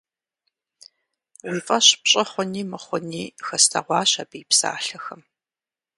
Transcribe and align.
Уи 1.49 1.59
фӀэщ 1.65 1.87
пщӀы 2.01 2.23
хъуни 2.29 2.61
мыхъуни 2.71 3.23
хэслъэгъуащ 3.45 4.11
абы 4.21 4.37
и 4.43 4.45
псалъэхэм. 4.49 5.21